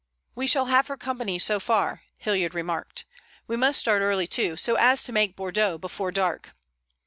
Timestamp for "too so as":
4.25-5.03